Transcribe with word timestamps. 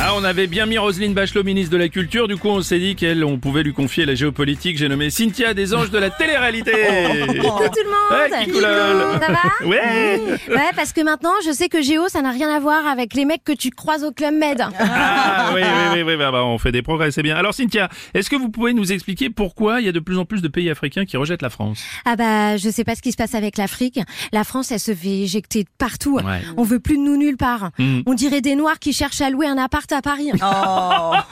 Ah, 0.00 0.12
on 0.14 0.22
avait 0.22 0.46
bien 0.46 0.64
mis 0.66 0.78
Roselyne 0.78 1.12
Bachelot, 1.12 1.42
ministre 1.42 1.72
de 1.72 1.76
la 1.76 1.88
Culture. 1.88 2.28
Du 2.28 2.36
coup, 2.36 2.48
on 2.48 2.62
s'est 2.62 2.78
dit 2.78 2.94
qu'elle, 2.94 3.24
on 3.24 3.38
pouvait 3.38 3.64
lui 3.64 3.72
confier 3.72 4.06
la 4.06 4.14
géopolitique. 4.14 4.78
J'ai 4.78 4.88
nommé 4.88 5.10
Cynthia 5.10 5.54
des 5.54 5.74
anges 5.74 5.90
de 5.90 5.98
la 5.98 6.08
télé-réalité. 6.08 6.70
Coucou 7.40 7.64
tout 7.64 7.82
le 7.84 7.90
monde 7.90 7.98
Ouais. 8.10 9.20
Ça 9.20 9.32
va 9.32 9.66
Ouais. 9.66 10.20
Ouais, 10.48 10.70
parce 10.76 10.92
que 10.92 11.00
maintenant, 11.00 11.32
je 11.44 11.50
sais 11.50 11.68
que 11.68 11.82
Géo, 11.82 12.08
ça 12.08 12.22
n'a 12.22 12.30
rien 12.30 12.48
à 12.48 12.60
voir 12.60 12.86
avec 12.86 13.14
les 13.14 13.24
mecs 13.24 13.42
que 13.44 13.52
tu 13.52 13.70
croises 13.70 14.04
au 14.04 14.12
Club 14.12 14.34
Med. 14.34 14.62
Ah, 14.78 15.50
oui, 15.54 15.62
oui, 15.62 15.87
oui, 16.02 16.12
oui, 16.12 16.16
bah, 16.16 16.30
bah, 16.30 16.44
on 16.44 16.58
fait 16.58 16.72
des 16.72 16.82
progrès, 16.82 17.10
c'est 17.10 17.22
bien. 17.22 17.36
Alors, 17.36 17.54
Cynthia, 17.54 17.88
est-ce 18.14 18.30
que 18.30 18.36
vous 18.36 18.48
pouvez 18.50 18.72
nous 18.74 18.92
expliquer 18.92 19.30
pourquoi 19.30 19.80
il 19.80 19.86
y 19.86 19.88
a 19.88 19.92
de 19.92 20.00
plus 20.00 20.18
en 20.18 20.24
plus 20.24 20.42
de 20.42 20.48
pays 20.48 20.68
africains 20.70 21.04
qui 21.04 21.16
rejettent 21.16 21.42
la 21.42 21.50
France? 21.50 21.82
Ah 22.04 22.16
bah, 22.16 22.56
je 22.56 22.68
sais 22.70 22.84
pas 22.84 22.94
ce 22.94 23.02
qui 23.02 23.12
se 23.12 23.16
passe 23.16 23.34
avec 23.34 23.56
l'Afrique. 23.56 24.00
La 24.32 24.44
France, 24.44 24.70
elle 24.72 24.80
se 24.80 24.94
fait 24.94 25.20
éjecter 25.20 25.64
de 25.64 25.68
partout. 25.78 26.16
Ouais. 26.18 26.40
On 26.56 26.62
veut 26.62 26.80
plus 26.80 26.96
de 26.96 27.02
nous 27.02 27.16
nulle 27.16 27.36
part. 27.36 27.70
Mm. 27.78 28.00
On 28.06 28.14
dirait 28.14 28.40
des 28.40 28.54
Noirs 28.56 28.78
qui 28.78 28.92
cherchent 28.92 29.20
à 29.20 29.30
louer 29.30 29.46
un 29.46 29.58
appart 29.58 29.90
à 29.92 30.02
Paris. 30.02 30.30
Oh, 30.34 30.36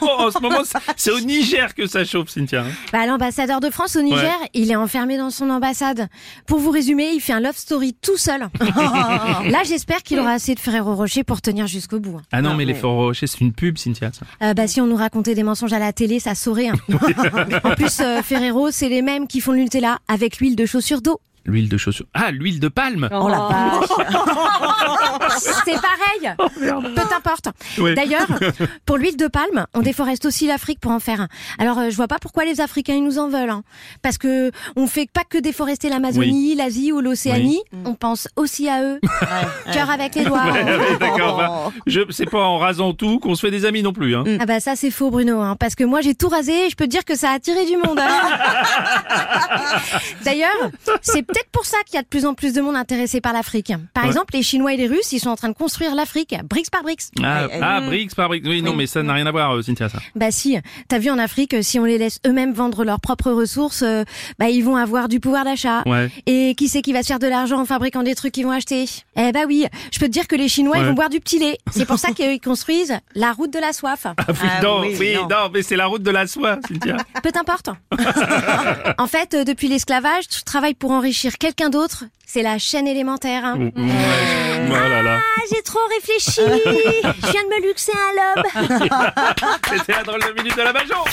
en 0.01 0.31
ce 0.31 0.41
moment, 0.41 0.61
c'est- 0.95 1.11
au 1.11 1.19
Niger 1.21 1.73
que 1.75 1.87
ça 1.87 2.03
chauffe, 2.05 2.29
Cynthia. 2.29 2.61
hein. 2.63 2.71
Bah, 2.91 3.05
l'ambassadeur 3.05 3.59
de 3.59 3.69
France 3.69 3.95
au 3.95 4.01
Niger, 4.01 4.17
Ouais. 4.41 4.49
il 4.53 4.71
est 4.71 4.75
enfermé 4.75 5.17
dans 5.17 5.29
son 5.29 5.49
ambassade. 5.49 6.07
Pour 6.45 6.59
vous 6.59 6.69
résumer, 6.71 7.11
il 7.13 7.19
fait 7.21 7.33
un 7.33 7.39
love 7.39 7.55
story 7.57 7.95
tout 8.01 8.17
seul. 8.17 8.47
Là, 8.61 9.63
j'espère 9.65 10.03
qu'il 10.03 10.19
aura 10.19 10.31
assez 10.31 10.55
de 10.55 10.59
Ferrero 10.59 10.95
Rocher 10.95 11.23
pour 11.23 11.41
tenir 11.41 11.67
jusqu'au 11.67 11.99
bout. 11.99 12.19
Ah 12.31 12.41
non, 12.41 12.53
mais 12.55 12.65
les 12.65 12.73
Ferrero 12.73 13.05
Rocher, 13.07 13.27
c'est 13.27 13.41
une 13.41 13.53
pub, 13.53 13.77
Cynthia. 13.77 14.11
Ça. 14.13 14.25
Euh, 14.43 14.53
bah 14.57 14.67
si 14.67 14.81
on 14.81 14.87
nous 14.87 14.95
racontait 14.95 15.35
des 15.35 15.43
mensonges 15.43 15.73
à 15.73 15.77
la 15.77 15.93
télé, 15.93 16.19
ça 16.19 16.33
saurait. 16.33 16.69
hein. 16.69 16.73
en 17.63 17.75
plus, 17.75 17.99
euh, 17.99 18.23
Ferrero, 18.23 18.71
c'est 18.71 18.89
les 18.89 19.03
mêmes 19.03 19.27
qui 19.27 19.39
font 19.39 19.51
le 19.51 19.59
Nutella 19.59 19.99
avec 20.07 20.39
l'huile 20.39 20.55
de 20.55 20.65
chaussure 20.65 20.99
d'eau. 21.01 21.21
L'huile 21.45 21.69
de 21.69 21.77
chaussure. 21.77 22.07
Ah, 22.15 22.31
l'huile 22.31 22.59
de 22.59 22.67
palme. 22.67 23.07
Oh 23.11 23.27
la 23.29 23.37
vache 23.37 23.89
C'est 25.73 25.81
pareil 25.81 26.35
Peu 26.95 27.01
importe. 27.15 27.49
Oui. 27.77 27.95
D'ailleurs, 27.95 28.27
pour 28.85 28.97
l'huile 28.97 29.17
de 29.17 29.27
palme, 29.27 29.65
on 29.73 29.81
déforeste 29.81 30.25
aussi 30.25 30.47
l'Afrique 30.47 30.79
pour 30.79 30.91
en 30.91 30.99
faire 30.99 31.21
un. 31.21 31.27
Alors, 31.59 31.77
euh, 31.79 31.89
je 31.89 31.95
vois 31.95 32.07
pas 32.07 32.19
pourquoi 32.19 32.45
les 32.45 32.61
Africains 32.61 32.93
ils 32.95 33.03
nous 33.03 33.19
en 33.19 33.27
veulent. 33.29 33.49
hein. 33.49 33.63
Parce 34.01 34.17
que 34.17 34.51
on 34.75 34.87
fait 34.87 35.09
pas 35.11 35.23
que 35.27 35.37
déforester 35.37 35.89
l'Amazonie, 35.89 36.55
l'Asie 36.55 36.91
ou 36.91 37.01
l'Océanie, 37.01 37.61
on 37.85 37.95
pense 37.95 38.27
aussi 38.35 38.69
à 38.69 38.81
eux. 38.83 38.99
Cœur 39.73 39.89
avec 39.89 40.15
les 40.15 40.25
doigts. 40.25 40.43
Ouais, 40.47 40.63
ouais, 40.63 40.97
D'accord. 40.99 41.37
bah, 41.37 41.71
je 41.87 42.01
c'est 42.09 42.25
pas 42.29 42.43
en 42.43 42.57
rasant 42.57 42.93
tout 42.93 43.19
qu'on 43.19 43.35
se 43.35 43.41
fait 43.45 43.51
des 43.51 43.65
amis 43.65 43.81
non 43.83 43.91
plus. 43.93 44.15
Hein. 44.15 44.23
Ah 44.39 44.45
bah 44.45 44.59
ça 44.59 44.75
c'est 44.75 44.91
faux 44.91 45.09
Bruno, 45.11 45.39
hein, 45.41 45.55
parce 45.59 45.75
que 45.75 45.83
moi 45.83 46.01
j'ai 46.01 46.15
tout 46.15 46.29
rasé 46.29 46.69
je 46.69 46.75
peux 46.75 46.85
te 46.85 46.89
dire 46.89 47.03
que 47.05 47.15
ça 47.15 47.31
a 47.31 47.33
attiré 47.33 47.65
du 47.65 47.75
monde. 47.77 47.99
hein. 47.99 48.07
D'ailleurs, 50.23 50.49
c'est 51.01 51.23
peut-être 51.23 51.49
pour 51.51 51.65
ça 51.65 51.77
qu'il 51.85 51.95
y 51.95 51.97
a 51.99 52.01
de 52.01 52.07
plus 52.07 52.25
en 52.25 52.33
plus 52.33 52.53
de 52.53 52.61
monde 52.61 52.75
intéressé 52.75 53.21
par 53.21 53.33
l'Afrique. 53.33 53.73
Par 53.93 54.03
Ouais. 54.03 54.09
exemple, 54.09 54.33
les 54.35 54.43
Chinois 54.43 54.73
et 54.73 54.77
les 54.77 54.87
Russes, 54.87 55.11
ils 55.11 55.19
sont 55.19 55.29
en 55.29 55.35
train 55.35 55.49
de 55.49 55.53
construire 55.57 55.95
l'Afrique, 55.95 56.35
briques 56.49 56.71
par 56.71 56.83
briques. 56.83 57.01
Ah, 57.23 57.47
ah, 57.61 57.81
Brix 57.81 58.09
par 58.15 58.27
Brix. 58.29 58.41
Oui, 58.45 58.61
non, 58.61 58.73
mais 58.75 58.87
ça 58.87 59.03
n'a 59.03 59.13
rien 59.13 59.25
à 59.25 59.31
voir, 59.31 59.55
euh, 59.55 59.61
Cynthia, 59.61 59.89
ça. 59.89 59.99
Bah 60.15 60.31
si, 60.31 60.57
t'as 60.87 60.99
vu 60.99 61.09
en 61.09 61.17
Afrique, 61.17 61.53
euh, 61.53 61.61
si 61.61 61.79
on 61.79 61.85
les 61.85 61.97
laisse 61.97 62.19
eux-mêmes 62.25 62.53
vendre 62.53 62.83
leurs 62.83 62.99
propres 62.99 63.31
ressources, 63.31 63.81
euh, 63.83 64.03
bah 64.39 64.49
ils 64.49 64.61
vont 64.63 64.75
avoir 64.75 65.07
du 65.09 65.19
pouvoir 65.19 65.43
d'achat. 65.45 65.83
Ouais. 65.85 66.09
Et 66.25 66.55
qui 66.55 66.67
c'est 66.67 66.81
qui 66.81 66.93
va 66.93 67.01
se 67.03 67.07
faire 67.07 67.19
de 67.19 67.27
l'argent 67.27 67.59
en 67.59 67.65
fabriquant 67.65 68.03
des 68.03 68.15
trucs 68.15 68.33
qu'ils 68.33 68.45
vont 68.45 68.51
acheter? 68.51 68.85
Eh 69.15 69.31
bah 69.31 69.41
oui, 69.47 69.65
je 69.91 69.99
peux 69.99 70.05
te 70.07 70.11
dire 70.11 70.27
que 70.27 70.35
les 70.35 70.47
Chinois 70.47 70.77
ils 70.77 70.85
vont 70.85 70.93
boire 70.93 71.09
du 71.09 71.19
petit 71.19 71.39
lait. 71.39 71.57
C'est 71.71 71.85
pour 71.85 71.99
ça 71.99 72.11
qu'ils 72.11 72.39
construisent 72.39 72.97
la 73.15 73.31
route 73.33 73.51
de 73.51 73.59
la 73.59 73.73
soif. 73.73 74.05
Ah, 74.05 74.13
oui, 74.29 74.35
Ah, 74.41 74.61
non, 74.61 74.81
oui, 74.81 74.95
oui, 74.99 75.13
non. 75.15 75.27
non, 75.27 75.49
mais 75.53 75.61
c'est 75.63 75.75
la 75.75 75.85
route 75.87 76.03
de 76.03 76.11
la 76.11 76.27
soie, 76.27 76.59
Cynthia. 76.67 76.97
Peu 77.23 77.31
t'importe. 77.31 77.69
en 78.97 79.07
fait, 79.07 79.33
euh, 79.33 79.43
depuis 79.43 79.67
l'esclavage, 79.67 80.27
tu 80.27 80.43
travailles 80.43 80.73
pour 80.73 80.91
enrichir 80.91 81.37
quelqu'un 81.37 81.69
d'autre. 81.69 82.05
C'est 82.25 82.41
la 82.43 82.57
chaîne 82.57 82.87
élémentaire. 82.87 83.45
hein. 83.45 83.57
Ouais. 83.75 84.69
Là 84.69 85.01
là. 85.01 85.06
Ah, 85.17 85.41
j'ai 85.51 85.61
trop 85.61 85.79
réfléchi. 85.89 86.41
Je 86.41 87.31
viens 87.31 87.43
de 87.43 87.49
me 87.49 87.67
luxer 87.67 87.91
un 87.93 88.41
lobe. 88.41 88.45
C'était 89.77 89.93
la 89.93 90.03
drôle 90.03 90.21
de 90.21 90.31
minute 90.33 90.55
de 90.55 90.61
la 90.61 90.73
Bajon. 90.73 91.03